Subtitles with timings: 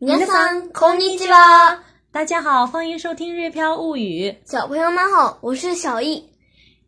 [0.00, 1.82] 皆さんこんにちは。
[2.12, 4.30] 大家好，欢迎收听《日飘物语》。
[4.44, 6.24] 小朋友们好，我是小易。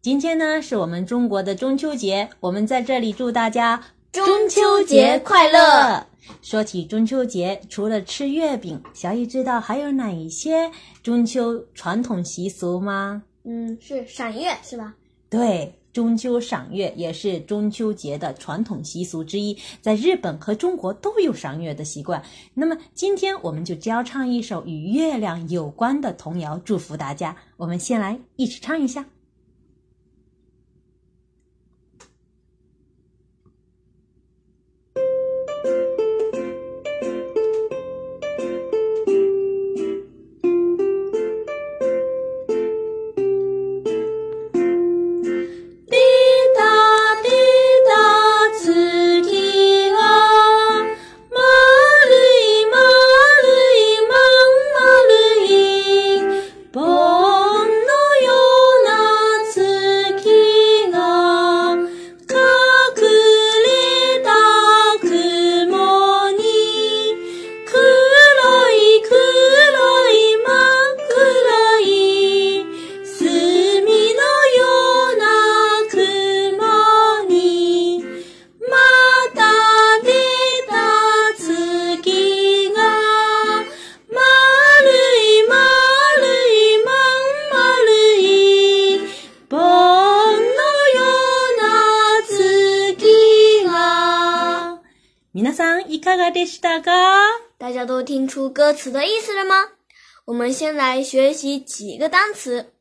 [0.00, 3.82] 今天呢是我们中国的中秋节，我们在这里祝大家
[4.12, 6.06] 中秋节快乐。
[6.42, 10.70] 说起中秋节，除了吃月饼，小易知道还有哪一些
[11.02, 13.22] 中秋传统习俗吗？
[13.44, 14.94] 嗯，是赏月是吧？
[15.28, 15.76] 对。
[15.95, 22.21] 中秋赏月也是中秋节的传统习俗之一，在日本和中国都有赏月的习惯。
[22.53, 27.37] 那么今天我们就教唱一首与月亮有关的童谣，祝福大家。
[27.55, 29.05] 我们先来一起唱一下。
[97.56, 99.68] 大家都听出歌词的意思了吗？
[100.24, 102.72] 我们先来学习几个单词：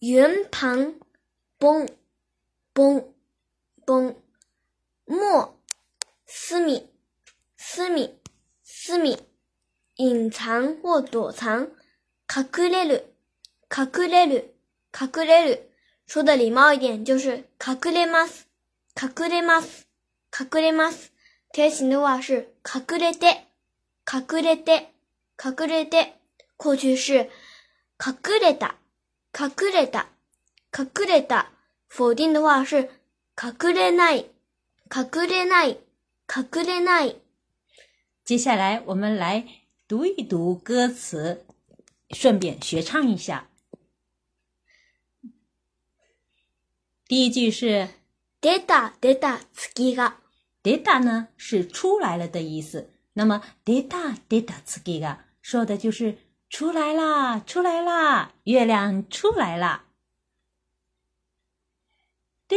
[0.00, 1.00] 圆盘、
[1.56, 1.88] 崩、
[2.74, 3.14] 崩、
[3.86, 4.16] 崩；
[5.06, 5.58] 墨、
[6.26, 6.90] 私密、
[7.56, 8.18] 私密、
[8.62, 9.16] 私密；
[9.96, 11.70] 隐藏或躲藏，
[12.28, 13.14] 隠れる、
[13.70, 14.54] 隠れる、
[14.92, 15.70] 隠れる。
[16.06, 18.46] 说的礼貌一点，就是隠れます、
[18.94, 19.86] 隠れます、
[20.30, 21.11] 隠れます。
[21.52, 23.48] 贴形的话是隠れて、
[24.06, 24.92] 隠れて、
[25.42, 26.18] 隠れて。
[26.60, 27.30] 过去式
[28.00, 28.74] 隠れた、
[29.32, 30.08] 隠れた、
[30.76, 31.52] 隠れた。
[31.88, 32.90] 否定的话是
[33.40, 34.28] 隠れない、
[34.92, 35.78] 隠れない、
[36.28, 37.16] 隠れない。
[38.24, 39.46] 接下来我们来
[39.86, 41.46] 读一读歌词，
[42.10, 43.48] 顺便学唱一下。
[47.06, 47.88] 第一句是
[48.40, 50.14] 出た出た月が。
[50.62, 56.18] 出た呢是出来了的意思，那么出た出た月が说的就是
[56.50, 59.84] 出来啦，出来啦，月亮出来啦。
[62.48, 62.56] 出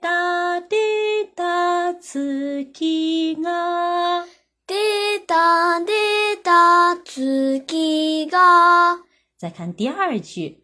[0.00, 4.24] た出た月が
[4.66, 9.00] 出た出た月が。
[9.36, 10.62] 再看第二句，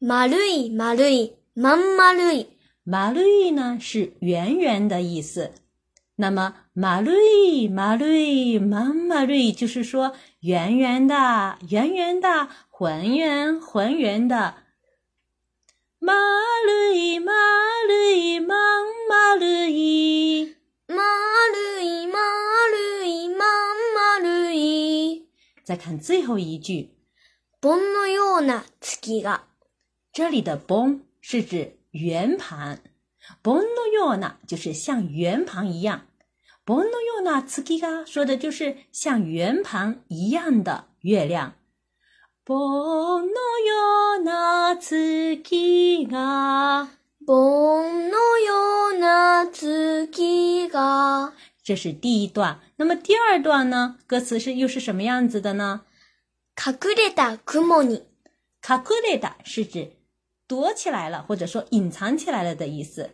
[0.00, 2.48] 丸い丸いまん丸い。
[2.84, 5.52] 丸い呢是圆圆的意思。
[6.16, 14.56] 那么，马瑞马瑞马马瑞，就是说圆圆的、圆圆的、浑圆浑圆的。
[15.98, 16.12] 马
[16.66, 17.32] 瑞马
[17.88, 18.54] 瑞马
[19.08, 20.56] 马瑞，
[20.86, 20.96] 马
[21.54, 22.18] 瑞马
[22.70, 23.44] 瑞马
[23.94, 25.26] 马瑞。
[25.64, 26.90] 再看最后一句，
[27.60, 29.40] 盆のような月が。
[30.12, 32.82] 这里的盆是指圆盘。
[33.42, 36.00] 盆のような就是像圆盘一样，
[36.66, 41.52] 盆のような月が说的就是像圆盘一样的月亮。
[42.44, 42.56] 盆
[43.26, 46.88] のような月が，
[47.26, 51.32] 盆のような月が，
[51.62, 52.58] 这是第一段。
[52.76, 53.96] 那么第二段呢？
[54.06, 55.82] 歌词是又是什么样子的呢？
[56.56, 58.02] 隠れた雲に，
[58.62, 59.92] 隠れた是指
[60.46, 63.10] 躲起来了，或者说隐藏起来了的意思。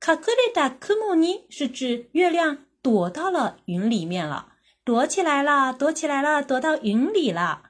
[0.00, 4.54] 隠れた雲に是指月亮躲到了云里面了，
[4.84, 7.64] 躲起来了，躲起来了，躲到云里了。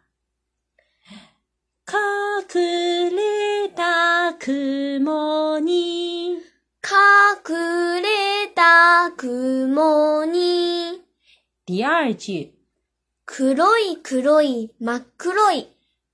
[1.87, 6.39] 隠れた雲に，
[6.81, 11.03] 隠れた雲に。
[11.67, 12.53] 第二句，
[13.27, 15.67] 黒い黒い真っ黒い。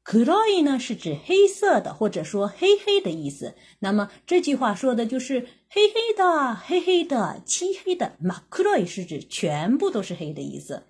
[0.05, 3.55] 黒い呢是指黑色的，或者说黑黑的意思。
[3.81, 8.17] 那么这句话说的就是黑黑的、黑黑的、漆黑的。
[8.23, 10.85] 真っ黒い是指全部都是黑的意思。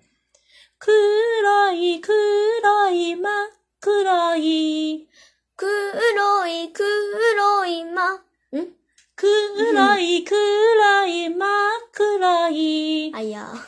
[0.79, 5.07] 黒い黒い真っ黒い
[5.55, 8.19] 黒い黒い真
[8.51, 8.75] 嗯，
[9.15, 13.11] 暗い暗い真っ暗い。
[13.13, 13.65] 哎呀，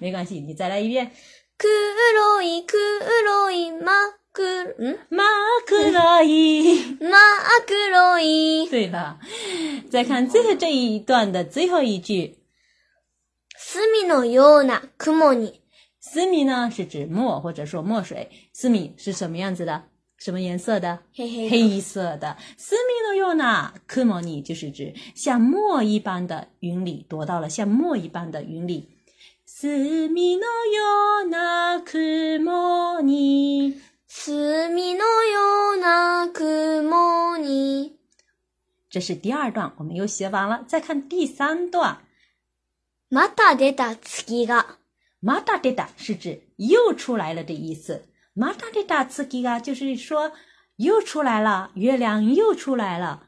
[0.00, 1.12] 没关系，你再来一遍。
[1.58, 3.84] 黒い黒い真
[4.32, 6.98] っ黒、嗯，真っ暗い。
[6.98, 7.12] 真っ
[7.66, 8.68] 黒い。
[8.68, 9.18] 对了，
[9.90, 12.36] 再看最后这一段的最后一句，
[13.56, 15.60] 隅のような雲に。
[16.00, 19.82] 思米呢是指墨或者说墨水，思米是什么样子的？
[20.16, 20.98] 什么颜色的？
[21.14, 22.36] 黑黑的黑色的。
[22.56, 28.88] 思米のような雲に就是指像墨一般的云里，躲到了像墨一般的云里。
[29.44, 33.74] 思米のような雲に，
[34.12, 37.96] 隅のような雲に。
[38.90, 40.64] 这是第二段，我们又学完了。
[40.66, 41.98] 再看第三段，
[43.10, 44.78] また出た月が。
[45.20, 48.02] また出た是指又出来了的意思。
[48.34, 50.32] また出た月が就是说
[50.76, 53.24] 又出来了，月亮又出来了。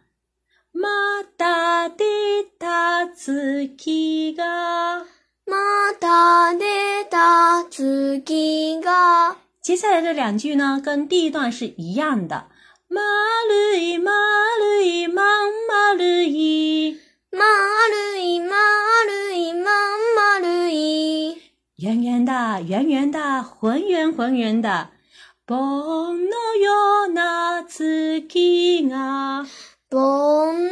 [0.73, 0.89] ま
[1.37, 5.05] た出た月が。
[5.47, 9.37] また出た月が。
[9.65, 12.47] 接下来这两句呢，跟第一段是一样的。
[12.89, 12.99] 丸
[13.79, 14.11] い丸
[14.83, 16.97] いまん丸い，
[17.31, 17.39] 丸
[18.19, 21.37] い丸いまん丸い。
[21.77, 22.33] 圆圆的
[22.63, 24.89] 圆圆的浑圆浑圆的。
[25.47, 25.57] 盆
[26.29, 29.45] のような月が。
[29.91, 29.99] 盆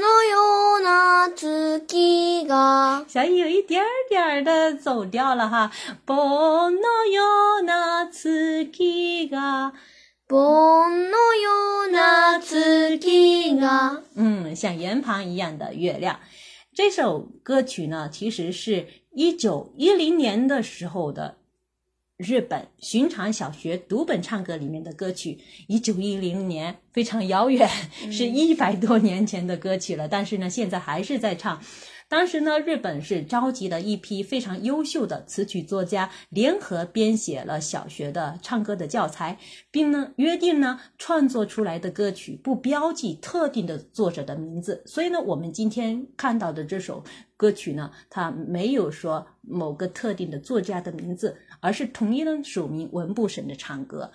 [0.01, 0.39] のよ
[0.79, 3.05] うな月が。
[3.09, 5.71] 小雨有一点儿点儿的走调了哈。
[6.07, 7.23] 盆のよ
[7.61, 9.73] うな月が。
[10.29, 11.51] 盆のよ
[11.89, 14.03] うな月が。
[14.15, 16.21] 嗯，像圆盘一样的月亮。
[16.75, 21.39] 这首歌曲呢，其实是一九一零年的时候的
[22.24, 25.38] 日本寻常小学读本唱歌里面的歌曲。
[25.68, 27.70] 一九一零年非常遥远，
[28.10, 31.62] 是一百多年前的歌曲了，但是呢，现在还是在唱。
[32.14, 39.40] 当时呢，日本是召集了一批非常优秀的词曲作家，联合编写了小学的唱歌的教材，
[39.72, 44.84] 并呢约定呢创作出来的歌曲不标记特定的作者的名字。
[44.86, 47.04] 所以呢，我们今天看到的这首
[47.36, 54.12] 歌曲呢，它没有说某个特定的作家的名字，而是统一的署名文部省的唱歌。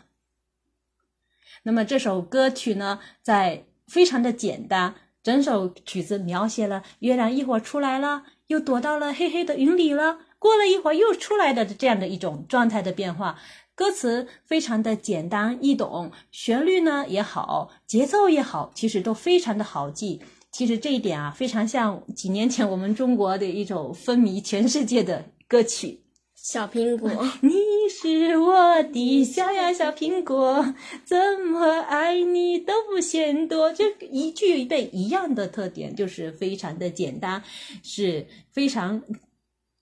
[1.64, 4.94] 那么这首歌曲呢，在非常的简单。
[5.28, 13.38] 整首曲子描写了月亮一会儿出来了，又躲到了黑黑的云里了，过了一会儿又出来的这样的一种状态的变化。
[13.74, 20.22] 歌词非常的简单易懂，旋律呢也好，节奏也好，其实都非常的好记。
[20.50, 26.00] 其实这一点啊，非常像几年前我们中国的一首风靡全世界的歌曲。
[26.34, 27.10] 小苹果，
[27.42, 27.50] 你
[27.88, 30.74] 是我的小呀小苹果，
[31.04, 33.72] 怎么爱你都不嫌多。
[33.72, 37.42] 就一句对一样的特点，就是非常的简单，
[37.82, 39.02] 是非常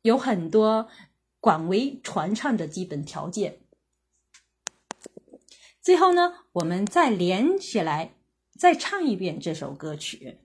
[0.03, 0.89] 有很多
[1.41, 3.59] 广为传唱的基本条件。
[5.83, 8.15] 最后呢，我们再连起来，
[8.59, 10.39] 再唱一遍这首歌曲，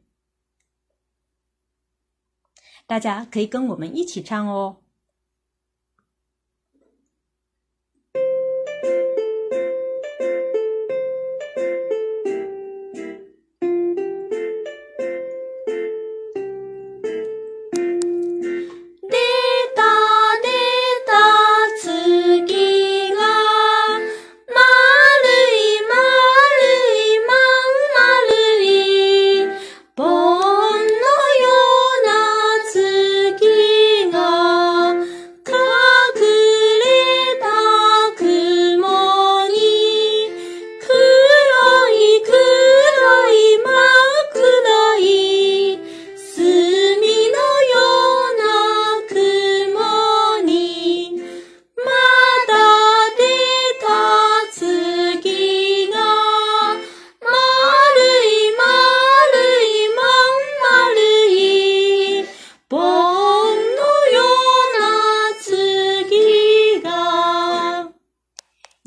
[2.85, 4.80] 大家可以跟我们一起唱哦。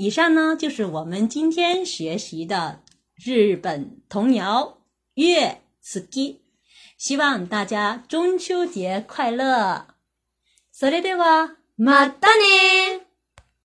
[0.04, 2.82] 以上呢，就是我们今天学习的
[3.16, 4.64] 日本童谣《
[5.22, 6.34] 月次基》，
[6.98, 9.88] 希望大家中秋节快乐。
[10.72, 13.03] それでは、またね